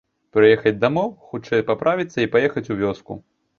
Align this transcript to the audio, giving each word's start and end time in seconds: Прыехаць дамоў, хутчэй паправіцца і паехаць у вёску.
Прыехаць 0.37 0.73
дамоў, 0.85 1.11
хутчэй 1.27 1.65
паправіцца 1.69 2.19
і 2.27 2.31
паехаць 2.35 2.67
у 2.73 2.81
вёску. 2.83 3.23